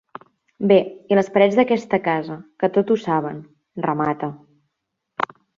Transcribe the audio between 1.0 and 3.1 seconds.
i les parets d'aquesta casa, que tot ho